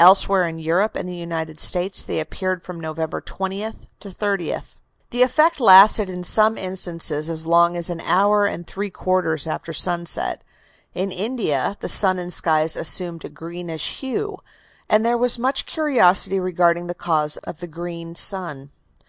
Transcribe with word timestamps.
Elsewhere 0.00 0.48
in 0.48 0.58
Europe 0.58 0.96
and 0.96 1.08
the 1.08 1.14
United 1.14 1.60
States 1.60 2.02
they 2.02 2.18
appeared 2.18 2.64
from 2.64 2.80
November 2.80 3.20
20th 3.20 3.86
to 4.00 4.08
30th. 4.08 4.74
The 5.10 5.22
effect 5.22 5.60
lasted 5.60 6.10
in 6.10 6.24
some 6.24 6.58
instances 6.58 7.30
as 7.30 7.46
long 7.46 7.76
as 7.76 7.88
an 7.88 8.00
hour 8.00 8.46
and 8.46 8.66
three 8.66 8.90
quarters 8.90 9.46
after 9.46 9.72
sunset. 9.72 10.42
In 10.92 11.12
India 11.12 11.76
the 11.78 11.88
sun 11.88 12.18
and 12.18 12.34
skies 12.34 12.74
assumed 12.76 13.24
a 13.24 13.28
greenish 13.28 13.98
hue, 14.00 14.38
and 14.88 15.06
there 15.06 15.16
was 15.16 15.38
much 15.38 15.66
curiosity 15.66 16.40
regarding 16.40 16.88
the 16.88 16.92
cause 16.92 17.36
of 17.44 17.60
the 17.60 17.68
"green 17.68 18.16
sun." 18.16 18.72